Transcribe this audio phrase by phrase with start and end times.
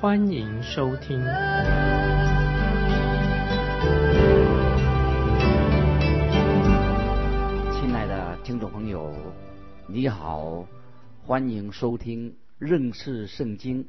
[0.00, 1.20] 欢迎收听。
[7.74, 9.14] 亲爱的听众朋友，
[9.86, 10.66] 你好，
[11.22, 13.86] 欢迎收听认识圣经，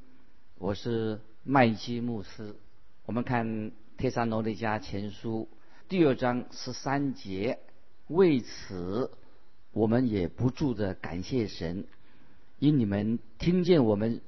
[0.57, 2.57] 我是麦基牧师。
[3.05, 3.47] 我们看
[3.95, 5.47] 《帖撒罗尼迦前书》
[5.87, 7.57] 第二章十三节。
[8.09, 9.09] 为此，
[9.71, 11.85] 我们也不住的感谢神，
[12.59, 14.19] 因你们听见我们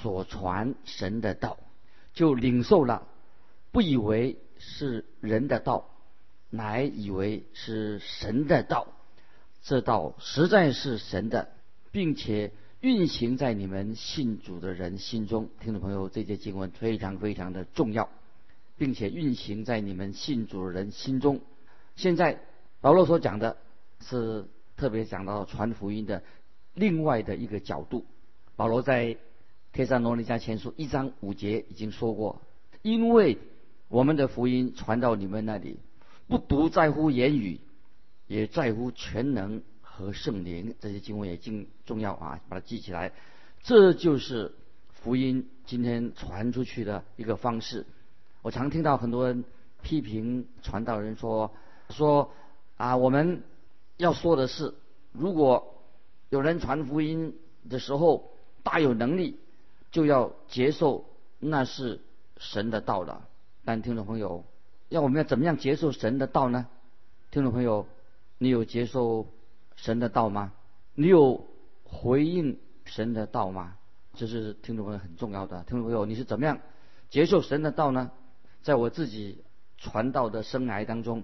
[0.00, 1.58] 所传神的道，
[2.14, 3.06] 就领受了，
[3.70, 5.90] 不以为是人的道，
[6.50, 8.88] 乃以为是神的道。
[9.62, 11.48] 这道实在是神的，
[11.90, 15.50] 并且运行在你们信主的人心中。
[15.60, 18.08] 听众朋友，这节经文非常非常的重要，
[18.76, 21.40] 并且运行在你们信主的人心中。
[21.96, 22.40] 现在。
[22.82, 23.58] 保罗所讲的
[24.00, 24.44] 是
[24.76, 26.24] 特别讲到传福音的
[26.74, 28.04] 另外的一个角度。
[28.56, 29.04] 保罗在
[29.72, 32.42] 《帖撒罗尼迦前书》一章五节已经说过
[32.82, 33.38] ：“因为
[33.88, 35.78] 我们的福音传到你们那里，
[36.28, 37.58] 不独在乎言语，
[38.26, 43.12] 也在乎全能和圣灵。”这些经文也经重要啊，把它记起来。
[43.62, 44.54] 这就是
[44.90, 47.86] 福音今天传出去的一个方式。
[48.42, 49.44] 我常听到很多人
[49.82, 51.50] 批评传道人说
[51.90, 52.30] 说。
[52.78, 53.44] 啊，我们
[53.96, 54.74] 要说的是，
[55.12, 55.84] 如果
[56.30, 57.36] 有人传福音
[57.70, 58.32] 的时候
[58.64, 59.38] 大有能力，
[59.92, 61.04] 就要接受
[61.38, 62.00] 那是
[62.38, 63.28] 神的道了。
[63.64, 64.44] 但听众朋友，
[64.88, 66.66] 要我们要怎么样接受神的道呢？
[67.30, 67.86] 听众朋友，
[68.38, 69.28] 你有接受
[69.76, 70.52] 神的道吗？
[70.96, 71.46] 你有
[71.84, 73.76] 回应神的道吗？
[74.14, 75.62] 这是听众朋友很重要的。
[75.62, 76.58] 听众朋友，你是怎么样
[77.08, 78.10] 接受神的道呢？
[78.62, 79.44] 在我自己
[79.78, 81.22] 传道的生涯当中。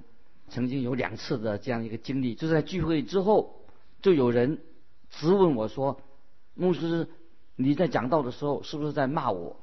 [0.50, 3.66] 曾经有两次的这样一个经历，就在聚会之后，
[4.00, 4.62] 就有人
[5.10, 6.00] 质问我说
[6.56, 7.06] ：“牧师，
[7.60, 9.56] 你在讲道的时候是不是在骂我？”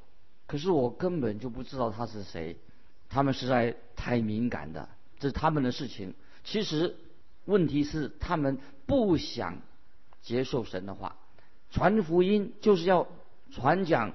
[0.45, 2.57] 可是我根本就不知道他是谁。
[3.09, 6.13] 他们实在太敏感的，这是他们的事情。
[6.43, 6.95] 其实
[7.45, 9.57] 问题是他们不想
[10.21, 11.15] 接受神的话。
[11.71, 13.07] 传福音就是要
[13.49, 14.13] 传讲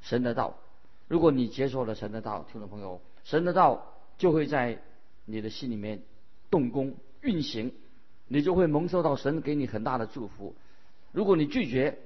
[0.00, 0.58] 神的道。
[1.06, 4.82] 如果你接受了神的道，听众朋友，神的道就会在。
[5.30, 6.00] 你的心里面
[6.48, 7.70] 动工运行，
[8.28, 10.54] 你就会蒙受到神给你很大的祝福。
[11.12, 11.98] 如果你拒绝，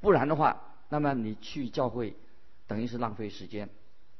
[0.00, 2.14] 不然的话，那么你去教会
[2.66, 3.68] 等于是浪费时间。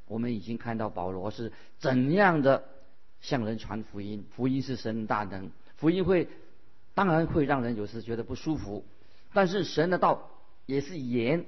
[0.06, 2.64] 我们已经看到保罗是怎样的
[3.20, 6.28] 向人传福音，福音是神的大能，福音会
[6.94, 8.84] 当然会让人有时觉得不舒服，
[9.32, 10.30] 但是神的道
[10.66, 11.44] 也是盐，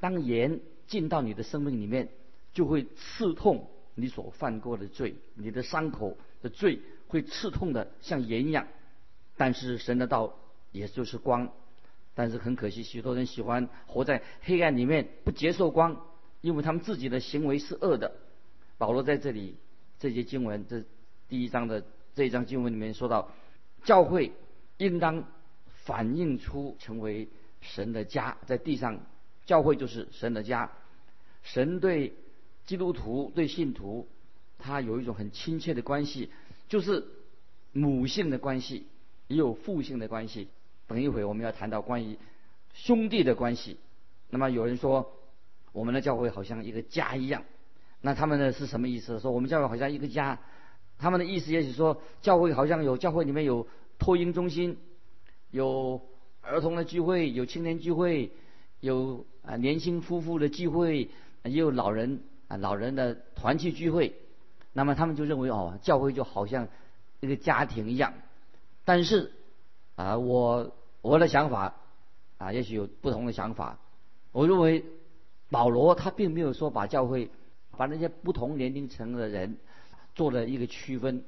[0.00, 2.08] 当盐进到你的生命里面，
[2.52, 6.16] 就会刺痛你所犯过的罪，你的伤口。
[6.42, 8.66] 的罪会刺痛的像盐一样，
[9.36, 10.34] 但是神的道
[10.72, 11.52] 也就是光，
[12.14, 16.04] 但是很可惜，许多人喜欢活在黑暗里面，不接受光，
[16.40, 18.12] 因为他们自己的行为是恶的。
[18.78, 19.56] 保罗在这里
[19.98, 20.84] 这些经文这
[21.28, 21.84] 第一章的
[22.14, 23.30] 这一章经文里面说到，
[23.84, 24.32] 教会
[24.76, 25.24] 应当
[25.84, 27.28] 反映出成为
[27.60, 29.00] 神的家，在地上，
[29.46, 30.70] 教会就是神的家，
[31.42, 32.14] 神对
[32.66, 34.08] 基督徒对信徒。
[34.64, 36.30] 他有一种很亲切的关系，
[36.68, 37.04] 就是
[37.72, 38.86] 母性的关系，
[39.26, 40.46] 也有父性的关系。
[40.92, 42.18] 等一会我们要谈到关于
[42.72, 43.78] 兄弟的关系。
[44.30, 45.12] 那么有人说，
[45.72, 47.44] 我们的教会好像一个家一样。
[48.00, 49.18] 那他们呢是什么意思？
[49.20, 50.38] 说我们教会好像一个家。
[50.98, 53.66] 他们的意思也许说，教会好像有教会里面有
[53.98, 54.78] 托婴中心，
[55.50, 56.00] 有
[56.40, 58.30] 儿童的聚会，有青年聚会，
[58.80, 61.10] 有啊年轻夫妇的聚会，
[61.44, 64.14] 也有老人啊老人的团契聚会。
[64.72, 66.68] 那么他们就认为哦，教会就好像
[67.20, 68.14] 一个家庭一样。
[68.84, 69.32] 但是
[69.96, 70.72] 啊，我
[71.02, 71.74] 我的想法
[72.38, 73.78] 啊，也许有不同的想法。
[74.32, 74.84] 我认为
[75.50, 77.30] 保罗他并没有说把教会
[77.76, 79.58] 把那些不同年龄层的人
[80.14, 81.24] 做了一个区分。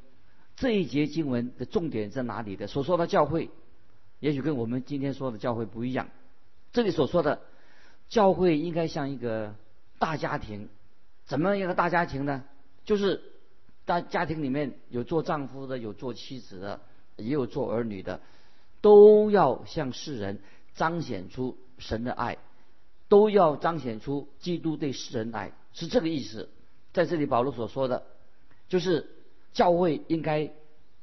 [0.57, 2.67] 这一节经文的重点在哪里的？
[2.67, 3.51] 所说的教会，
[4.21, 6.09] 也许跟我们今天说的教会不一样。
[6.73, 7.43] 这里所说的
[8.09, 9.55] 教会应该像一个
[9.99, 10.69] 大家庭，
[11.27, 12.45] 怎么样一个大家庭呢？
[12.85, 13.21] 就是。
[13.87, 16.81] 大家庭里面有做丈夫的，有做妻子的，
[17.17, 18.19] 也有做儿女的，
[18.85, 20.41] 都要向世人
[20.75, 22.37] 彰显出神的爱，
[23.09, 26.51] 都要彰显出基督对世人爱，是这个意思。
[26.93, 28.05] 在这里保罗所说的，
[28.69, 29.09] 就是
[29.55, 30.53] 教会应该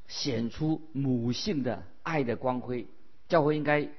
[0.07, 2.85] 显出母性的爱的光辉，
[3.27, 3.89] 教会应该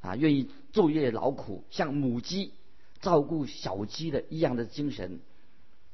[0.00, 2.52] 啊愿意昼夜劳苦，像母鸡
[3.00, 5.18] 照顾小鸡的一样的精神。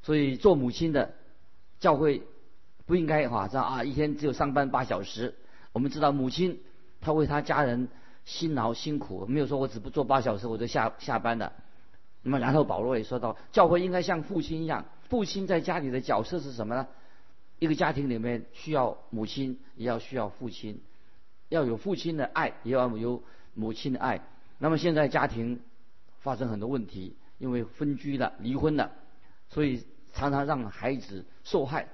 [0.02, 1.14] 所以做母亲的
[1.80, 2.20] 教会
[2.84, 5.34] 不应该哈这样啊一天只有上班八小时。
[5.72, 6.60] 我们知道母亲
[7.04, 7.88] 他为他家人
[8.24, 11.52] 辛劳辛苦，没有说我只不做八小时我就下下班了。
[12.22, 16.88] 那么然后保罗也说到，教会应该像父亲一样，父亲在家里的角色是什么呢？
[17.58, 20.80] 一个家庭里面需要母亲，也要需要父亲，
[21.50, 23.22] 要有父亲的爱，也要有
[23.52, 24.22] 母亲的爱。
[24.58, 25.60] 那么现在家庭
[26.20, 28.90] 发生很多问题，因为分居了、离婚了，
[29.50, 29.84] 所以
[30.14, 31.88] 常常让孩子受害。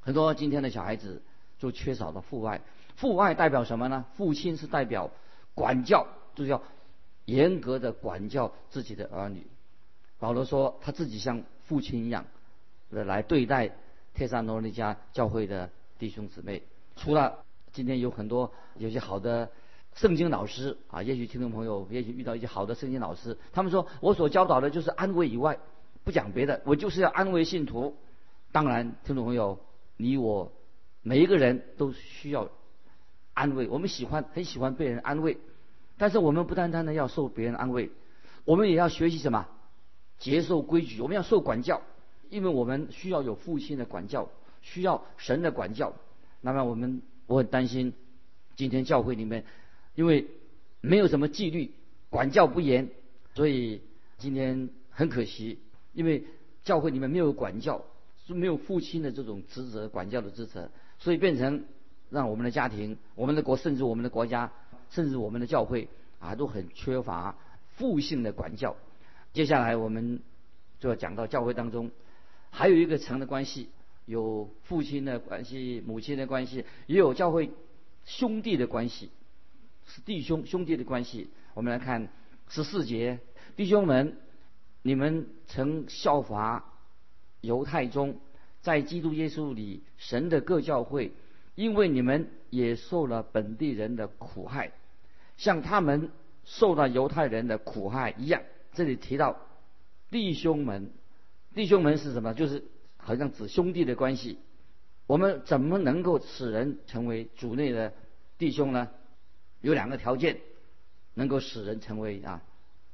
[0.00, 1.20] 很多今天的小孩子
[1.58, 2.62] 就缺少了父爱。
[3.00, 4.04] 父爱代表什么呢？
[4.14, 5.10] 父亲是代表
[5.54, 6.62] 管教，就是要
[7.24, 9.46] 严格的管教自己的儿女。
[10.18, 12.26] 保罗说他自己像父亲一样
[12.90, 13.70] 的来对待
[14.12, 16.62] 帖撒罗尼迦教会的弟兄姊妹。
[16.94, 17.38] 除了
[17.72, 19.50] 今天有很多有些好的
[19.94, 25.58] 圣经老师啊，也许听众朋友也许遇到一些好的圣经老师，他们说我所教导的就是安慰以外，
[26.04, 27.96] 不讲别的，我就是要安慰信徒。
[28.52, 29.58] 当然，听众朋友，
[29.96, 30.52] 你我
[31.00, 32.50] 每一个人都需要。
[33.40, 35.38] 安慰，我们喜欢很喜欢被人安慰，
[35.96, 37.90] 但是我们不单单的要受别人安慰，
[38.44, 39.48] 我们也要学习什么？
[40.18, 41.80] 接受规矩，我们要受管教，
[42.28, 44.28] 因为我们需要有父亲的管教，
[44.60, 45.94] 需要神的管教。
[46.42, 47.94] 那么我们我很担心，
[48.56, 49.46] 今天教会里面，
[49.94, 50.26] 因为
[50.82, 51.70] 没有什么纪律，
[52.10, 52.90] 管教不严，
[53.34, 53.80] 所以
[54.18, 55.58] 今天很可惜，
[55.94, 56.26] 因为
[56.62, 57.86] 教会里面没有管教，
[58.26, 61.64] 是没有父亲的这种职责，管教的职责，所以变成。
[62.10, 64.50] 让我们的家庭、我们的国，甚至我们的国家，
[64.90, 67.36] 甚至我们的教会啊，都很缺乏
[67.76, 68.76] 父性的管教。
[69.32, 70.20] 接下来我们
[70.80, 71.92] 就要讲到教会当中
[72.50, 73.68] 还有一个层的关系，
[74.06, 77.52] 有父亲的关系、母亲的关系，也有教会
[78.04, 79.10] 兄弟的关系，
[79.86, 81.30] 是弟兄兄弟的关系。
[81.54, 82.08] 我们来看
[82.48, 83.20] 十四节，
[83.54, 84.16] 弟兄们，
[84.82, 86.64] 你们曾效法
[87.40, 88.18] 犹太中，
[88.62, 91.12] 在基督耶稣里神的各教会。
[91.60, 94.72] 因为你们也受了本地人的苦害，
[95.36, 96.10] 像他们
[96.42, 98.40] 受到犹太人的苦害一样。
[98.72, 99.36] 这里提到
[100.10, 100.90] 弟兄们，
[101.54, 102.32] 弟兄们是什么？
[102.32, 102.64] 就是
[102.96, 104.38] 好像指兄弟的关系。
[105.06, 107.92] 我们怎么能够使人成为主内的
[108.38, 108.88] 弟兄呢？
[109.60, 110.40] 有两个条件
[111.12, 112.40] 能够使人成为啊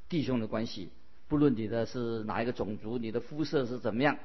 [0.09, 0.91] 弟兄的关系。
[1.29, 4.19] 不论你的是哪一个种族，你的肤色是怎么样。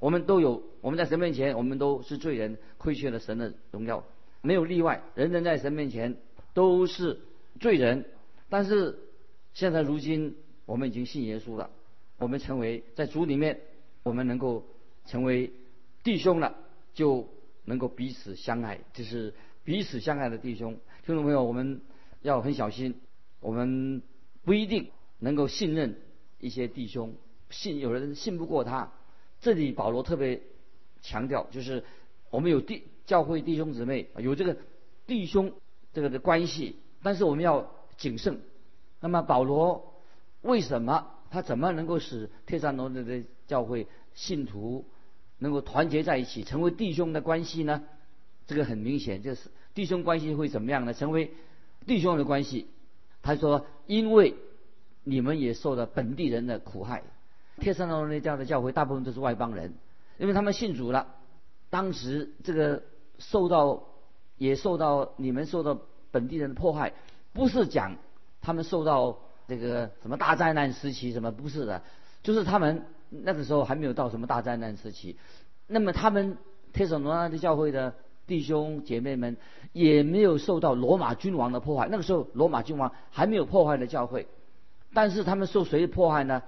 [0.00, 4.04] 我们都有，我们在神面前，我们都是罪人，亏缺了神的荣耀，
[4.42, 5.02] 没有例外。
[5.14, 6.16] 人人在神面前
[6.54, 7.20] 都是
[7.58, 8.04] 罪人，
[8.48, 8.98] 但是
[9.54, 10.36] 现在如今
[10.66, 11.70] 我们已经信耶稣了，
[12.18, 13.60] 我们成为在主里面，
[14.04, 14.64] 我们能够
[15.06, 15.52] 成为
[16.04, 16.54] 弟兄了，
[16.94, 17.28] 就
[17.64, 19.34] 能够彼此相爱，就是
[19.64, 20.78] 彼此相爱的弟兄。
[21.04, 21.80] 听众朋友，我们
[22.22, 22.94] 要很小心，
[23.40, 24.02] 我们
[24.44, 25.96] 不一定能够信任
[26.38, 27.14] 一些弟兄，
[27.50, 28.92] 信有人信不过他。
[29.40, 30.40] 这里保罗特别
[31.00, 31.84] 强调，就是
[32.30, 34.56] 我们有弟教会弟兄姊妹有这个
[35.06, 35.52] 弟兄
[35.92, 38.40] 这个的关系，但是我们要谨慎。
[39.00, 39.94] 那么保罗
[40.42, 44.84] 为什么他怎么能够使帖撒罗尼的教会信徒
[45.38, 47.84] 能够团结在一起，成为弟兄的关系呢？
[48.46, 50.94] 这个很明显，就是弟兄关系会怎么样呢？
[50.94, 51.32] 成为
[51.86, 52.66] 弟兄的关系。
[53.22, 54.34] 他说：“因为
[55.04, 57.02] 你们也受了本地人的苦害。”
[57.58, 59.74] 帖撒罗尼迦的教会大部分都是外邦人，
[60.18, 61.06] 因为他们信主了。
[61.70, 62.82] 当时这个
[63.18, 63.84] 受到
[64.36, 65.78] 也受到你们受到
[66.10, 66.94] 本地人的迫害，
[67.34, 67.96] 不是讲
[68.40, 71.82] 他们受到这个什么大灾难时期什么不是的，
[72.22, 75.18] 就是他们那个时候还没有到什么大灾难时期。
[75.66, 76.38] 那么他们
[76.72, 77.94] 帖撒罗尼迦的教会的
[78.26, 79.36] 弟兄姐妹们
[79.72, 84.26] 也没有受到罗马君王的迫害，那个时候罗马君王还没有破坏的教会，
[84.94, 86.42] 但是他们受谁的迫害呢？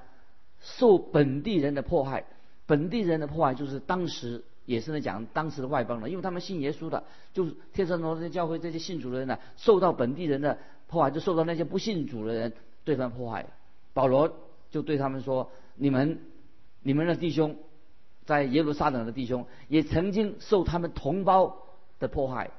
[0.61, 2.25] 受本地人的迫害，
[2.67, 7.03] 本地人的迫害就是当时也是在讲当时的外邦人，因为他们信耶稣的，
[7.33, 12.53] 就是天山罗的教会这些信主的人呢，受到本地人的迫害，就受到那些不信主的人
[12.85, 13.47] 对他们迫害。
[13.93, 14.33] 保罗
[14.71, 16.21] 就对他们说：“你们，
[16.83, 17.57] 你们的弟兄，
[18.25, 21.57] 在耶路撒冷的弟兄，也曾经受他们同胞
[21.99, 22.51] 的迫害，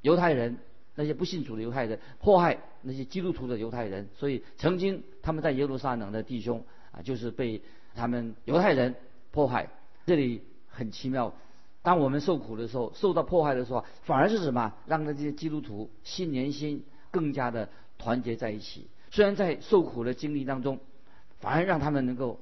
[0.00, 0.56] 犹太人
[0.96, 7.62] 那些不信主的犹太人迫害那些基督徒的犹太人，所以曾经他们在耶路撒冷的弟兄。”啊，就是被
[7.94, 8.94] 他们犹太人
[9.30, 9.68] 迫害。
[10.06, 11.34] 这里很奇妙，
[11.82, 14.74] 当我们受苦的时候，受到迫害的时候，反而是什么？
[14.86, 17.68] 让那些基督徒心连心，更加的
[17.98, 18.88] 团结在一起。
[19.10, 20.80] 虽然在受苦的经历当中，
[21.40, 22.40] 反而让他们能够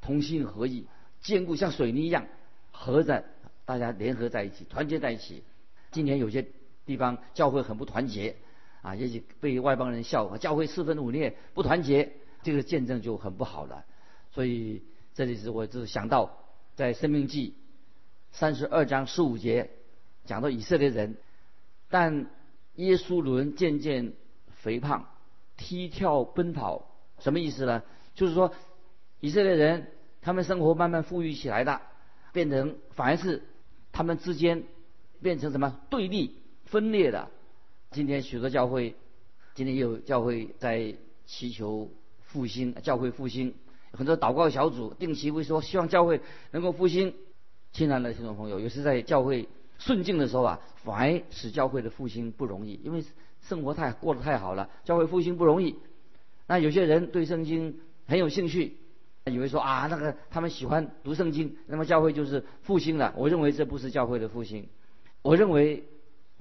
[0.00, 0.86] 同心合意，
[1.20, 2.26] 坚固像水泥一样，
[2.72, 3.24] 合在
[3.64, 5.42] 大家联合在一起，团结在一起。
[5.90, 6.46] 今年有些
[6.86, 8.36] 地方教会很不团结
[8.82, 12.12] 啊，也许被外邦人笑，教会四分五裂，不团结，
[12.42, 13.84] 这个见证就很不好了。
[14.32, 14.82] 所以
[15.14, 16.38] 这里是我就想到
[16.74, 17.50] 在《生命记》
[18.32, 19.70] 三十二章十五节
[20.24, 21.16] 讲到以色列人，
[21.88, 22.30] 但
[22.76, 24.12] 耶稣伦渐渐
[24.62, 25.06] 肥胖，
[25.56, 26.86] 踢跳奔跑，
[27.18, 27.82] 什么意思呢？
[28.14, 28.52] 就是说
[29.18, 29.90] 以色列人
[30.22, 31.80] 他们生活慢慢富裕起来的，
[32.32, 33.42] 变成反而是
[33.92, 34.64] 他们之间
[35.20, 37.30] 变成什么对立分裂的。
[37.90, 38.94] 今天许多教会，
[39.54, 40.94] 今天也有教会在
[41.26, 41.90] 祈求
[42.32, 43.54] 复兴，教会复兴，
[43.92, 46.20] 很多祷告小组定期会说希望教会
[46.52, 47.12] 能够复兴。
[47.72, 53.04] 亲爱的听众朋友，有时在教会顺境的时候啊，反而使教会的复兴不容易，因为
[53.42, 55.74] 生活太过得太好了，教会复兴不容易。
[56.46, 58.76] 那有些人对圣经很有兴趣，
[59.24, 63.12] 以为说啊，那个他们喜欢读圣经，那么教会就是复兴了。
[63.16, 64.68] 我认为这不是教会的复兴，
[65.22, 65.84] 我认为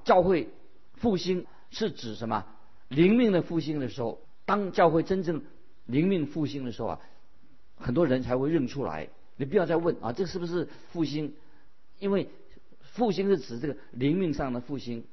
[0.04, 0.50] 教会
[0.94, 2.46] 复兴是指什么？
[2.90, 5.44] 灵命的复兴的时候，当教会真正
[5.90, 7.00] 灵命复兴的时候啊，
[7.76, 9.10] 很多人才会认出来。
[9.36, 11.34] 你不要再问啊，这是不是复兴？
[11.98, 12.30] 因为
[12.82, 15.04] 复兴是指这个灵命上的复兴。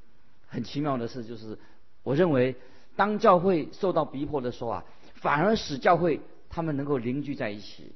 [0.49, 1.59] 很奇妙的事就是，
[2.03, 2.55] 我认为
[2.95, 7.93] 当教会受到逼迫的时候啊，反而使教会他们能够凝聚在一起。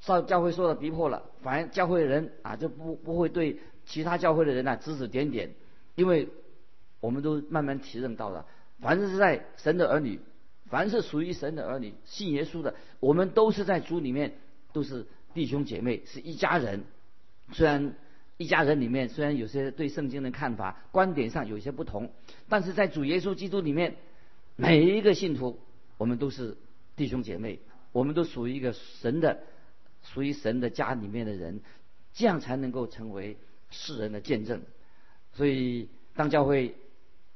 [0.00, 5.50] 受教会受到逼迫了，反而教会的人啊就不不会对其他教会的人啊指指点点，
[5.94, 6.28] 因为
[7.00, 8.44] 我们都慢慢体认到了，
[8.80, 10.18] 凡是在神的儿女，
[10.72, 14.32] 凡是属于神的儿女，信耶稣的，我们都是在主里面
[14.72, 15.06] 都是。
[15.34, 16.84] 弟兄姐妹是一家人，
[17.52, 17.94] 虽然
[18.36, 22.12] 一家人里面虽然有些对圣经的看法观点上有些不同，
[22.50, 23.96] 但是在主耶稣基督里面，
[24.56, 25.58] 每一个信徒
[25.96, 26.58] 我们都是
[26.96, 27.60] 弟兄姐妹，
[27.92, 29.40] 我们都属于一个神的，
[30.02, 31.62] 属于神的家里面的人，
[32.12, 33.38] 这样才能够成为
[33.70, 34.60] 世人的见证。
[35.32, 36.74] 所以当教会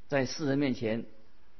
[0.07, 1.07] 在世人面前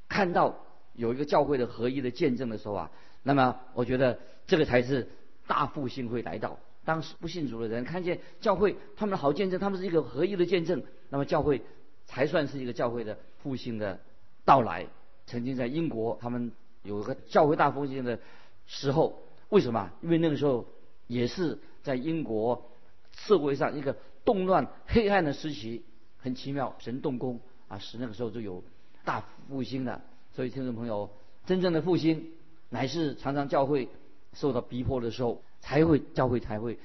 [0.07, 0.66] 看到
[0.97, 2.91] 有一个教会的合一的见证的时候啊，
[3.23, 5.07] 那么我觉得这个才是。
[5.49, 11.61] 大复兴会来到，当时不信主的人看见教会他们的好见证，他们是一个合一的见证，那么教会
[12.05, 13.97] 才算是一个教会的复兴的
[14.43, 14.87] 到来。
[15.25, 16.51] 曾经在英国，他们
[16.83, 18.19] 有一个教会大复兴的
[18.65, 19.89] 时候，为什么？
[20.01, 20.67] 因为那个时候
[21.07, 22.69] 也是在英国
[23.13, 25.85] 社会上一个动乱黑暗的时期，
[26.17, 27.39] 很奇妙，神动工
[27.69, 28.61] 啊，使那个时候就有
[29.05, 30.01] 大复兴的。
[30.37, 31.09] 所以听众朋友，
[31.47, 32.27] 真正的复兴
[32.69, 33.89] 乃是常常教会。
[34.33, 36.77] 受到逼迫的时候，才会教会才会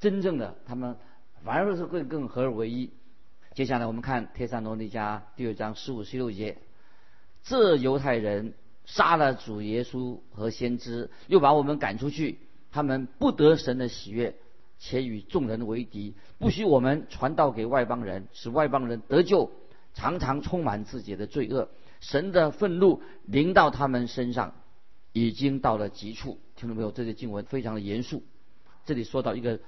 [0.00, 0.96] 真正的他们
[1.44, 2.90] 反而是会更合而为一。
[3.54, 6.58] 接下来我们看《帖撒罗尼迦》第二章十五十六节：
[7.44, 8.52] 这犹太人
[8.84, 12.40] 杀了主耶稣和先知，又把我们赶出去，
[12.72, 14.34] 他们不得神的喜悦，
[14.80, 19.52] 且与众人为敌，不许我们传道给外邦人，使外邦人得救，
[19.94, 21.68] 常常充满自己的罪恶，
[22.02, 24.54] 神的愤怒临到他们身上，
[25.12, 26.38] 已经到了极处。
[26.56, 26.90] 听到没有？
[26.90, 28.22] 这些经文非常的严肃。
[28.84, 29.60] 这里说到一个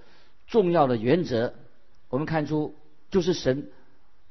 [0.47, 1.55] 重要的原则，
[2.11, 2.75] 我们看出
[3.11, 3.71] 就是神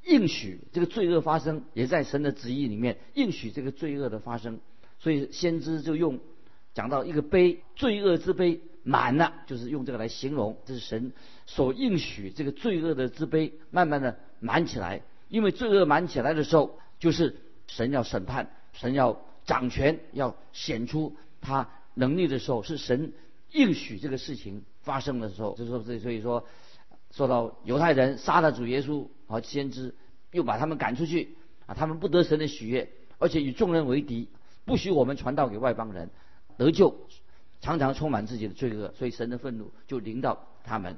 [0.03, 4.59] 应许这个罪恶发生，也在神的旨意里面应许这个罪恶的发生。
[4.99, 6.19] 所以先知就用
[6.73, 11.13] 讲到一个杯，罪恶之杯满了，就是用这个来形容，这是神
[11.45, 15.01] 所应许这个罪恶的之杯慢慢的满起来。
[15.29, 21.69] 因为罪恶满起来的时候，就是神要审判，神要掌权，要显出他。
[21.95, 23.13] 能力的时候，是神
[23.51, 25.55] 应许这个事情发生的时候。
[25.55, 26.43] 就说这，所以说，
[27.11, 29.93] 说到犹太人杀了主耶稣和先知，
[30.31, 31.35] 又把他们赶出去
[31.67, 32.89] 啊，他们不得神的喜悦，
[33.19, 34.27] 而且与众人为敌，
[34.65, 36.09] 不许我们传道给外邦人
[36.57, 36.95] 得救，
[37.61, 40.97] 常常充满自己的罪恶，所以神的愤怒就临到他们。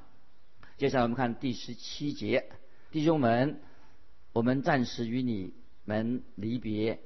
[0.78, 2.46] 接下来我们看第十七节，
[2.90, 3.60] 弟兄们，
[4.32, 5.54] 我们暂时与你
[5.86, 7.00] 们离别，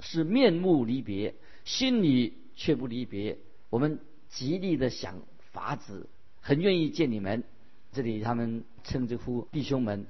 [0.00, 1.34] 是面目离别，
[1.64, 2.34] 心里。
[2.60, 3.38] 却不离别，
[3.70, 5.22] 我们极力的想
[5.52, 6.08] 法子，
[6.40, 7.44] 很愿意见你们。
[7.92, 10.08] 这里他们称之呼弟兄们，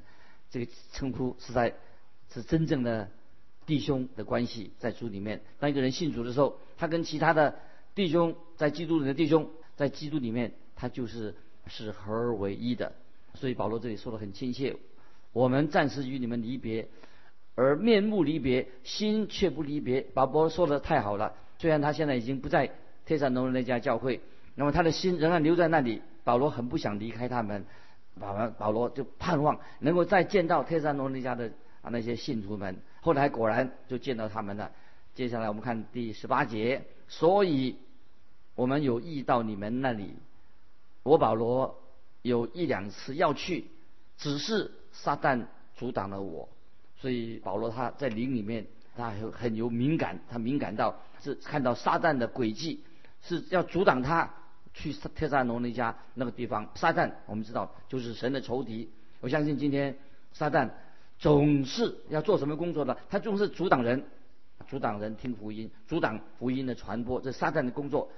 [0.49, 1.75] 这个称呼是在
[2.33, 3.11] 是真正的
[3.67, 5.43] 弟兄的关系，在主里面。
[5.59, 7.59] 当一个人信主的时候，他跟其他的
[7.95, 11.35] 弟兄在基督里的弟兄，在基督里面，他就是
[11.67, 12.95] 是合而为一的。
[13.35, 14.75] 所以保罗这里说的很亲切，
[15.35, 16.89] 我们暂时与你们离别，
[17.59, 20.01] 而面目离别，心却不离别。
[20.15, 21.35] 保罗说的太好了。
[21.59, 22.71] 虽然他现在已经不在
[23.05, 24.21] 天山农人那家教会，
[24.55, 26.01] 那么他的心仍然留在那里。
[26.23, 27.67] 保罗很不想离开他们，
[28.21, 31.51] 保罗保罗就盼望能够再见到天山农人那家的
[31.83, 32.77] 啊那些信徒们。
[33.01, 34.71] 后来果然就见到他们了。
[35.17, 37.75] 接下来我们看第十八节，所以
[38.55, 40.15] 我们有意到你们那里。
[41.03, 41.77] 我保罗
[42.23, 43.65] 有一两次要去，
[44.17, 46.49] 只是撒旦阻挡了我。
[47.01, 52.83] 所以保罗他在灵里面，他很有敏感，他敏感到是看到撒旦的诡计，
[53.23, 54.35] 是要阻挡他
[54.75, 56.69] 去特萨罗尼家那个地方。
[56.75, 58.91] 撒旦我们知道就是神的仇敌。
[59.21, 59.97] 我相信今天
[60.33, 60.71] 撒旦
[61.19, 62.97] 总是要做什么工作呢？
[63.09, 64.05] 他总是阻挡人，
[64.69, 67.21] 阻挡人听福音，阻挡福音的传播。
[67.21, 68.11] 这撒旦的工作，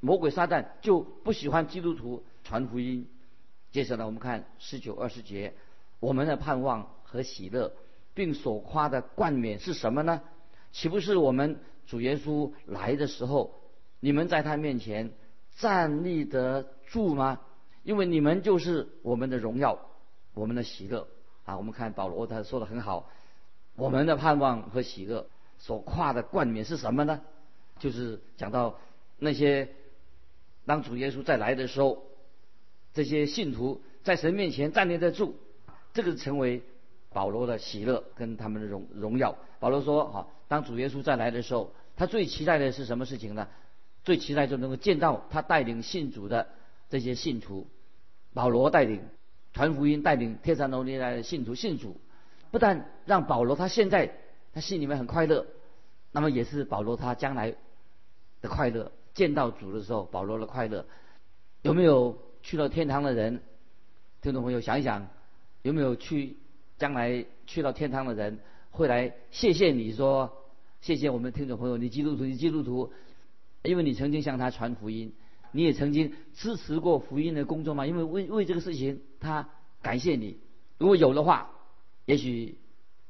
[0.00, 3.08] 魔鬼撒旦就不喜欢基督徒传福音。
[3.70, 5.54] 接下来我们看十九二十节，
[6.00, 7.72] 我们的盼望和喜乐。
[8.14, 10.22] 并所夸的冠冕是什么呢？
[10.72, 13.54] 岂不是我们主耶稣来的时候，
[13.98, 15.12] 你们在他面前
[15.56, 17.40] 站立得住吗？
[17.82, 19.78] 因为你们就是我们的荣耀，
[20.34, 21.08] 我们的喜乐
[21.44, 21.56] 啊！
[21.56, 23.08] 我们看保罗他说的很好，
[23.74, 25.26] 我们的盼望和喜乐
[25.58, 27.20] 所夸的冠冕是什么呢？
[27.78, 28.78] 就是讲到
[29.18, 29.68] 那些
[30.66, 32.04] 当主耶稣再来的时候，
[32.92, 35.36] 这些信徒在神面前站立得住，
[35.94, 36.62] 这个成为。
[37.12, 39.36] 保罗的喜乐跟他们的荣荣耀。
[39.58, 43.48] 保罗说：“好，当主耶稣再来的时候，他最期待的是什么事情呢？
[44.04, 46.48] 最期待就能够见到他带领信主的
[46.88, 47.66] 这些信徒。
[48.32, 49.02] 保罗带领
[49.52, 52.00] 传福音，带领天山楼尼来的信徒信主，
[52.50, 54.14] 不但让保罗他现在
[54.54, 55.46] 他心里面很快乐，
[56.12, 57.54] 那么也是保罗他将来
[58.40, 58.92] 的快乐。
[59.12, 60.86] 见到主的时候，保罗的快乐
[61.62, 63.42] 有没有去了天堂的人？
[64.22, 65.08] 听众朋友想一想，
[65.62, 66.38] 有没有去？”
[66.80, 68.38] 将来去到天堂的人
[68.70, 70.32] 会来谢谢你说
[70.80, 72.90] 谢谢我们听众朋友，你基督徒，你基督徒，
[73.62, 75.12] 因为你曾经向他传福音，
[75.52, 77.86] 你也曾经支持过福音的工作嘛？
[77.86, 79.50] 因为为为这个事情他
[79.82, 80.38] 感谢你。
[80.78, 81.50] 如果有的话，
[82.06, 82.56] 也许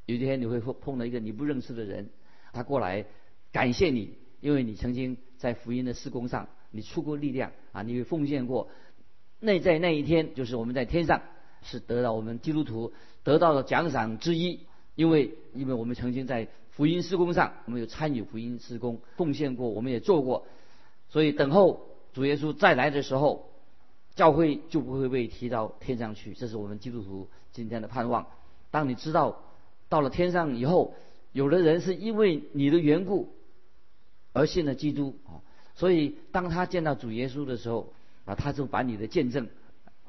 [0.06, 2.10] 有一天你会碰碰到一个你不认识的人，
[2.52, 3.06] 他过来
[3.52, 8.68] 感谢你，因为你曾经在福音的施工上你出过力量啊，你奉献过。
[9.38, 11.22] 那在那一天，就是我们在天上
[11.62, 12.92] 是得到我们基督徒。
[13.22, 14.60] 得到的奖赏之一，
[14.94, 20.46] 因为因为我们曾经在福音施工上，我们有参与福音施工，奉献过，我们也做过，
[21.10, 23.50] 所以等候主耶稣再来的时候，
[24.14, 26.32] 教会就不会被提到天上去。
[26.32, 28.26] 这是我们基督徒今天的盼望。
[28.70, 29.42] 当你知道
[29.90, 30.94] 到了天上以后，
[31.32, 33.34] 有的人是因为你的缘故
[34.32, 35.44] 而信了基督啊，
[35.74, 37.92] 所以当他见到主耶稣的时候
[38.24, 39.46] 啊，他就把你的见证。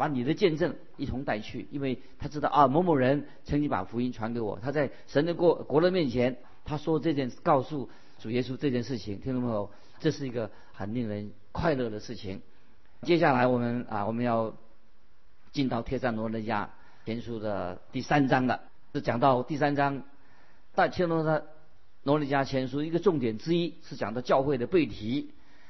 [0.02, 4.58] 把你的见证一同带去，因为他知道啊，某某人曾经把福音传给我。
[4.60, 7.88] 他在神的国国的面前，他说这件告诉
[8.18, 9.70] 主耶稣这件事情，听懂没有？
[10.00, 12.42] 这是一个很令人快乐的事情。
[13.04, 14.56] 接下来我们啊，我们要
[15.52, 16.70] 进到帖撒罗尼迦
[17.06, 18.60] 前书的第三章了。
[18.94, 20.02] 是讲到第三章，
[20.74, 21.44] 大帖撒
[22.02, 25.30] 罗尼迦前书一个重点之一是讲到教会的背题。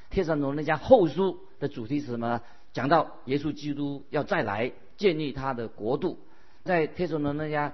[0.09, 2.39] 帖撒罗尼迦后书的主题是什么？
[2.73, 6.17] 讲到耶稣基督要再来建立他的国度，
[6.63, 7.73] 在帖撒罗尼迦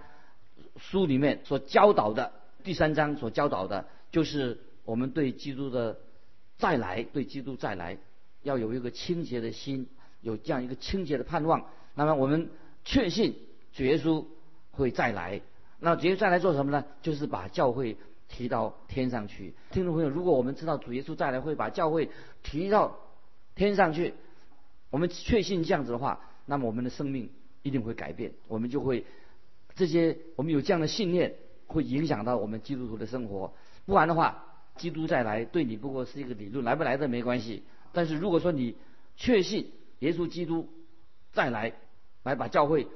[0.78, 2.32] 书里面所教导的
[2.64, 6.00] 第三章所教导的，就是我们对基督的
[6.58, 7.98] 再来，对基督再来
[8.42, 9.88] 要有一个清洁的心，
[10.22, 11.66] 有这样一个清洁的盼望。
[11.94, 12.50] 那么我们
[12.84, 13.36] 确信
[13.74, 14.26] 主耶稣
[14.72, 15.42] 会再来，
[15.80, 16.86] 那主耶稣再来做什么呢？
[17.04, 19.54] 就是把教会提到天上去。
[19.70, 22.10] 听众朋友，如果我们知道主耶稣再来会把教会
[22.42, 22.98] 提到
[23.54, 24.16] 天上去。
[24.90, 27.30] 我们确信这样子的话，那么我们的生命
[27.62, 28.32] 一定会改变。
[28.48, 29.06] 我们就会
[29.76, 33.54] 这些，我们有这样的信念，会影响到我们基督徒的生活。
[33.86, 37.64] 不然的话，基督再来对你不过是一个理论，来不来的没关系。
[37.92, 38.76] 但是如果说你
[39.18, 40.70] 确信耶稣基督
[41.34, 41.74] 再来，
[42.24, 42.88] 来把教会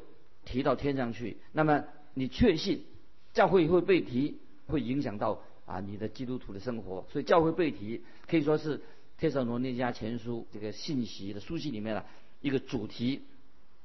[0.46, 2.86] 提到天上去，那么你确信
[3.34, 7.06] 教会会被提，会影响到啊你的基督徒的生活。
[7.12, 8.78] 所以教会被提可以说是。
[9.22, 12.04] 《帖撒罗尼迦前书》这个信息的书信里面的
[12.42, 13.22] 一个主题。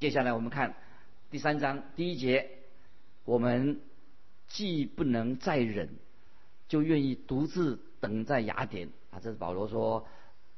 [0.01, 0.75] 接下来我们看
[1.31, 2.49] 第三章第一节：
[3.27, 3.79] 我们
[4.49, 5.91] 既不能再忍，
[6.69, 8.89] 就愿意独自等在雅典。
[9.11, 10.09] 啊，这是保罗说：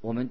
[0.01, 0.31] 我们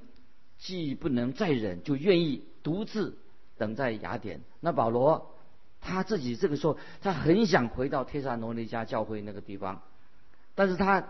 [0.58, 3.18] 既不能再忍，就愿意独自
[3.58, 4.40] 等在雅典。
[4.62, 5.36] 那保罗
[5.82, 9.82] 他自己这个时候，他很想回到帖撒罗尼迦教会那个地方，
[10.56, 11.06] 但是他。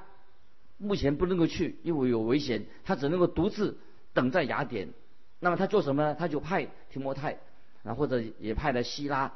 [0.78, 3.78] 目前不能够去，因为有危险，他只能够独自
[4.13, 4.90] 等在雅典。
[5.40, 6.16] 那么他做什么呢？
[6.16, 7.38] 他就派提摩太，
[7.84, 9.34] 啊，或者也派了希拉、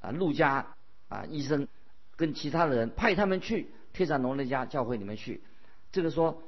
[0.00, 0.74] 啊路加、
[1.08, 1.68] 啊医生，
[2.16, 5.40] 跟其他的人派他们去帖撒罗尼迦教会里面去。
[5.90, 6.42] 这个说，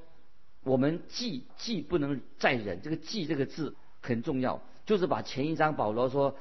[0.63, 6.37] 我们既既不能再忍，这个既这个字很重要，就是把前一章保罗说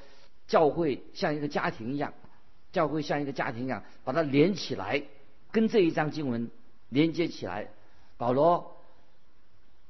[0.48, 2.14] 教会像一个家庭一样，
[2.72, 5.04] 教会像一个家庭一样，把它连起来，
[5.52, 6.50] 跟这一章经文
[6.90, 7.70] 连接起来。
[8.19, 8.75] 保罗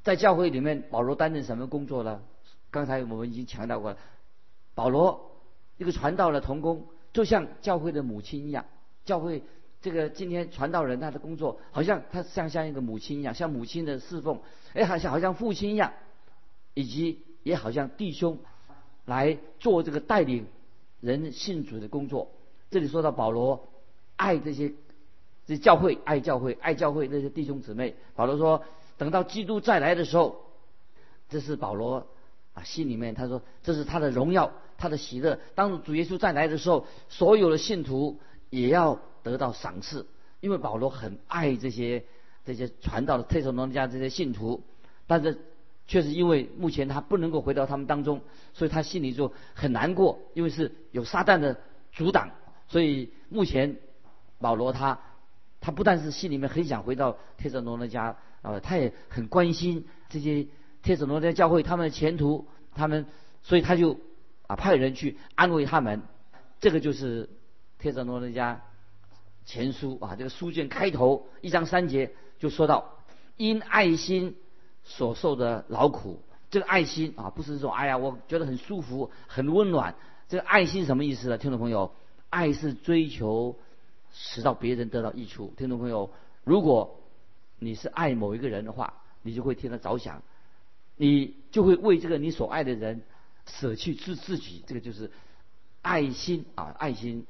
[0.03, 2.21] 在教会里面，保罗担任什么工作呢？
[2.69, 3.97] 刚才我们已经强调过了，
[4.75, 5.31] 保罗
[5.77, 8.65] 一个传道的童工，就像教会的母亲一样。
[9.03, 9.41] 教会
[9.81, 14.39] 这个今天传道人他的工作，好像他像像一个母亲一样，像母亲的侍奉，
[14.73, 15.91] 哎，好像好像父亲一样，
[16.75, 18.37] 以及也好像弟兄
[19.05, 20.45] 来做这个带领
[21.01, 22.29] 人信主的工作。
[22.69, 23.67] 这里说到保罗
[24.17, 24.71] 爱这些
[25.49, 27.95] 这教会，爱教会，爱教会那些弟兄姊妹。
[28.13, 28.63] 保罗说，
[28.99, 30.45] 等到基督再来的时候，
[31.27, 32.05] 这是保罗
[32.53, 35.39] 啊心里面他说这是他的荣耀，他的喜乐。
[35.55, 38.19] 当主耶稣再来的时候，所有的信徒
[38.51, 40.05] 也要得到赏赐，
[40.39, 42.05] 因为保罗很爱这些
[42.45, 44.62] 这些传道的特撒罗尼迦这些信徒，
[45.07, 45.39] 但是
[45.88, 48.21] 确实因为目前他不能够回到他们当中，
[48.53, 51.59] 所以他心里就很难过，因为是有撒旦的
[51.91, 52.29] 阻挡。
[52.67, 53.77] 所以目前
[54.38, 54.99] 保罗他
[55.62, 60.48] 他不但是心里面很想回到帖撒罗尼迦啊，他也很关心这些
[60.82, 63.06] 帖撒罗的教会他们的前途，他们
[63.43, 64.00] 所以他就
[64.48, 66.02] 啊派人去安慰他们。
[66.60, 67.30] 这个就是
[67.78, 68.62] 帖撒罗的家
[69.45, 72.98] 前书啊，这个书卷开头一章三节就说到
[73.38, 74.36] 因爱心
[74.84, 79.95] 所受的劳苦，这个爱心啊不是说哎呀我觉得很舒服很温暖，
[80.28, 81.38] 这个爱心什么意思呢？
[81.38, 81.93] 听众朋友？
[82.30, 83.58] 爱是追求
[84.13, 86.12] 使到别人得到益处，听众朋友，
[86.43, 87.00] 如果
[87.60, 90.24] 你是爱某一个人的话，你就会替他着想，
[90.95, 93.02] 你就会为这个你所爱的人
[93.45, 95.12] 舍弃自自己，这个就是
[95.82, 97.28] 爱心啊，爱心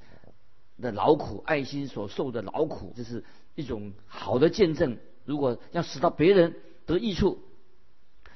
[0.81, 3.23] 的劳苦，爱心所受的劳苦，这是
[3.55, 4.97] 一种好的见证。
[5.25, 7.39] 如果要使到别人得益处，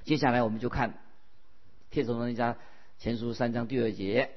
[0.03, 0.91] 接下来我们就看
[1.89, 2.55] 《帖撒罗尼迦
[2.99, 4.31] 前书》三章第二节，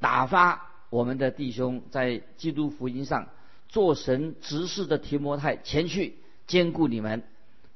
[0.00, 0.71] 打发。
[0.92, 3.28] 我们的弟兄在基督福音上
[3.66, 7.22] 做神执事的提摩太前去兼顾你们，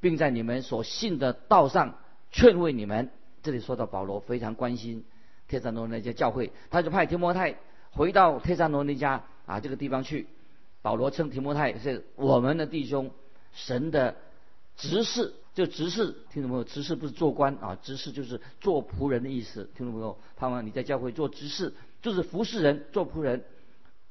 [0.00, 1.96] 并在你们所信的道上
[2.31, 3.11] 劝慰你们。
[3.42, 5.02] 这里说到保罗非常关心。
[5.48, 7.57] 帖撒罗尼迦教会，他就派提摩太
[7.90, 10.26] 回到帖撒罗那家啊这个地方去。
[10.83, 13.11] 保罗称提摩太是我们的弟兄，
[13.55, 14.16] 神的
[14.76, 16.64] 执事，就执事，听懂没有？
[16.64, 20.18] 执事不是做官啊，执事就是做仆人的意思，听懂没有？
[20.37, 21.72] 盼望你在教会做执事。
[22.02, 23.44] 就是服侍人做仆人，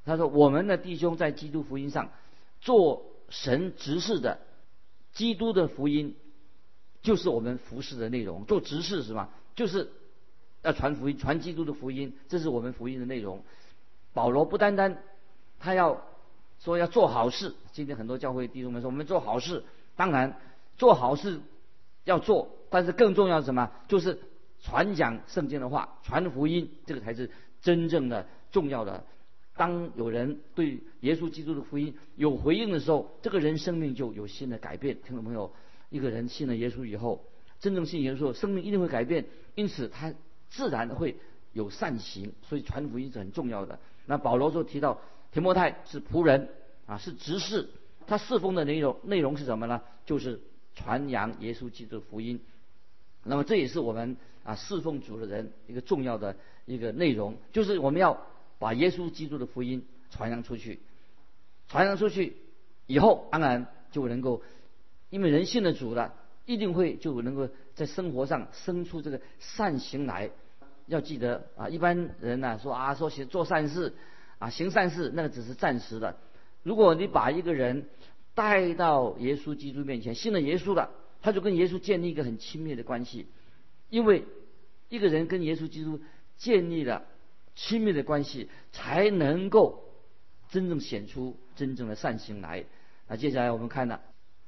[0.04, 2.10] 他说我们的弟兄在基督福音上
[2.60, 4.40] 做神执事的，
[5.14, 6.16] 基督的福音
[7.02, 8.46] 就是我们服侍的内容。
[8.46, 9.30] 做执事是吧？
[9.56, 9.90] 就是
[10.62, 13.44] 要传福音，传基督的福音，这是我们福音的内容。
[14.14, 15.02] 保罗不单单
[15.60, 16.02] 他要
[16.60, 19.64] 说要做好事，今天很多教会弟兄们说我们做好事，
[19.96, 20.40] 当然
[20.78, 21.40] 做好事
[22.04, 23.72] 要做，但是更重要是什么？
[23.88, 24.20] 就是
[24.62, 27.32] 传讲圣经的话，传福音，这个才是。
[27.66, 29.04] 真正的重要的，
[29.56, 35.00] 当有人对耶稣基督的福音有回应的时候，这个人生命就有新的改变。
[35.02, 35.52] 听众朋友，
[35.90, 37.26] 一个人信了耶稣以后，
[37.60, 39.26] 真正信耶稣，生命一定会改变，
[39.56, 40.14] 因此他
[40.48, 41.16] 自然会
[41.54, 42.34] 有善行。
[42.44, 43.80] 所以传福音是很重要的。
[44.06, 45.02] 那保罗就提到
[45.32, 46.50] 提摩太是仆人
[46.86, 47.68] 啊，是执事，
[48.06, 49.82] 他侍奉的内容内容是什么呢？
[50.06, 50.40] 就是
[50.76, 52.40] 传扬耶稣基督的福音。
[53.26, 56.36] 那么这也是我们啊侍奉主的人一个重要的。
[56.68, 58.26] 一个内容就是我们要
[58.58, 60.80] 把耶稣基督的福音传扬出去，
[61.68, 62.38] 传扬出去
[62.88, 64.42] 以后，当然就能够，
[65.12, 66.16] 因为人信了主了，
[66.48, 70.32] 一定会就能够在生活上生出这个善行来。
[70.88, 73.94] 要记得啊，一般人呢说啊说行做善事
[74.40, 76.18] 啊行善事，那个只是暂时的。
[76.64, 77.86] 如果你把一个人
[78.34, 80.90] 带到耶稣基督面前，信了耶稣了，
[81.26, 83.26] 他就跟耶稣建立一个很亲密的关系，
[83.90, 84.24] 因为
[84.90, 86.00] 一个人跟耶稣基督。
[86.38, 87.06] 建立了
[87.56, 89.86] 亲密的关系，才能够
[90.50, 92.66] 真正显出真正的善行来。
[93.08, 94.02] 那接下来我们看了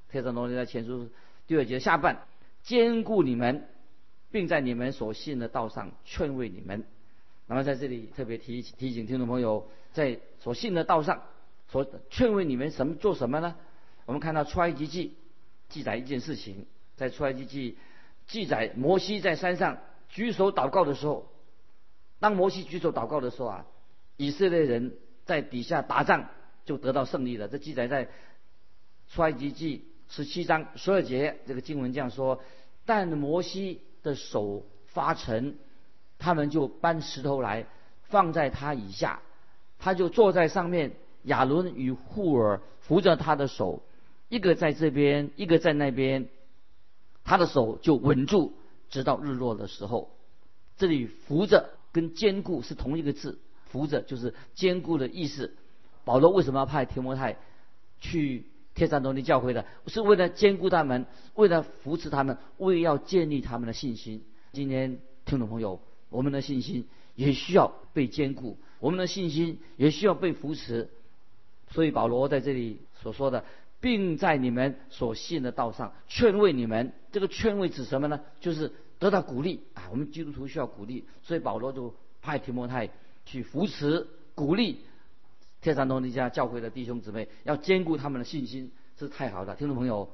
[0.12, 1.06] 《特撒罗尼迦前书》
[1.48, 2.24] 第二节下半，
[2.62, 3.70] 兼顾你们，
[4.32, 6.84] 并在你们所信的道上劝慰你们。
[7.46, 11.24] 那么在这里特别提提醒听众朋友，在所信的道上，
[11.70, 13.56] 所劝慰你们什么做什么呢？
[14.06, 15.16] 我们看到出埃及记
[15.69, 17.77] 记载一件事情，在出埃及记
[18.27, 19.77] 记载摩西在山上
[20.10, 21.32] 举手祷告的时候。
[22.19, 23.65] 当摩西举手祷告的时候啊，
[24.15, 26.30] 以色列人在底下打仗
[26.65, 27.47] 就得到胜利了。
[27.47, 28.10] 这记载在
[29.10, 32.41] 出埃及记十七章十二节，这个经文这样说：
[32.86, 35.58] 但摩西的手发沉，
[36.17, 37.65] 他们就搬石头来
[38.03, 39.21] 放在他以下，
[39.77, 40.93] 他就坐在上面。
[41.23, 43.84] 亚伦与户尔扶着他的手，
[44.30, 46.28] 一个在这边，一个在那边，
[47.24, 48.54] 他的手就稳住，
[48.90, 50.12] 直到日落的时候。
[50.78, 51.72] 这里扶着。
[51.94, 53.40] 跟坚固是同一个字，
[53.72, 55.56] 扶着就是坚固的意思。
[56.06, 57.38] 保罗为什么要派提摩太
[58.00, 58.44] 去
[58.76, 59.66] 天山罗尼教会的？
[59.88, 64.22] 是为了兼顾他们，为了扶持他们，为要建立他们的信心。
[64.52, 66.86] 今天听众朋友，我们的信心
[67.16, 70.90] 也需要被兼顾，我们的信心也需要被扶持。
[71.72, 73.44] 所以保罗在这里所说的，
[73.80, 76.94] 并在你们所信的道上劝慰你们。
[77.12, 78.22] 这个劝慰指什么呢？
[78.40, 79.90] 就是得到鼓励啊！
[79.92, 82.90] 我们基督徒需要鼓励，所以保罗就派提摩太
[83.26, 84.80] 去扶持、鼓励
[85.62, 89.56] 天山东尼家教会的弟兄姊妹，要兼顾他们的信心，是太好了。
[89.56, 90.10] 听众朋友，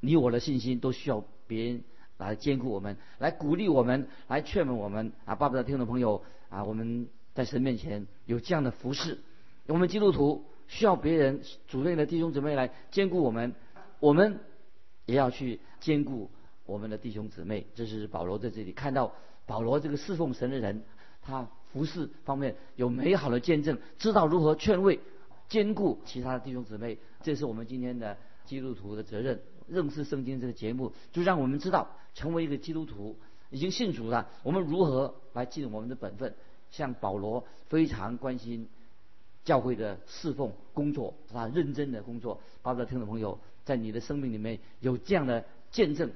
[0.00, 1.84] 你我的信心都需要别人
[2.18, 5.34] 来兼顾我们，来鼓励我们，来劝慰我们啊！
[5.34, 9.18] 巴不得听众朋友啊，我们在神面前有这样的服饰，
[9.66, 10.44] 我们基督徒。
[10.68, 13.54] 需要别人主内的弟兄姊妹来兼顾我们，
[14.00, 14.40] 我们
[15.06, 16.30] 也要去兼顾
[16.64, 17.66] 我们的弟兄姊妹。
[17.74, 19.12] 这是保罗在这里看到
[19.46, 20.82] 保罗这个侍奉神的人，
[21.20, 25.00] 他服侍方面有美好的见证，知道如何劝慰、
[25.48, 26.98] 兼顾其他的弟兄姊妹。
[27.22, 29.40] 这是我们今天的基督徒的责任。
[29.68, 33.16] 认识圣经这个节目，就让我们知道成为一个基督徒
[33.50, 36.34] 已经信主了，我们如何来尽我们的本分。
[36.70, 38.68] 像保罗非常关心。
[39.44, 42.40] 教会的侍奉工作是他认真的工作。
[42.62, 46.10] 巴不得听众朋友在你的生命里面有这样的见证。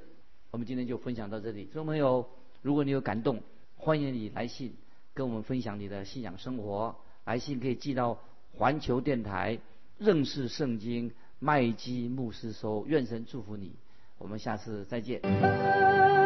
[0.50, 1.64] 我们今天就分享到这里。
[1.64, 2.28] 听众朋友，
[2.62, 3.42] 如果你有感动，
[3.76, 4.74] 欢迎你来信
[5.12, 6.96] 跟我们分享你的信仰生活。
[7.24, 8.18] 来信可以寄到
[8.52, 9.58] 环球电台
[9.98, 12.86] 认识圣经麦基牧师收。
[12.86, 13.72] 愿神祝福你。
[14.18, 16.25] 我们下次再见。